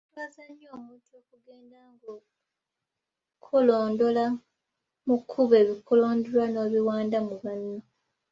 [0.07, 4.25] Kiswaza nnyo omuntu okugenda ng’okolondola
[5.07, 7.77] mu kkubo ebikolondolwa n’obiwanda mu banno.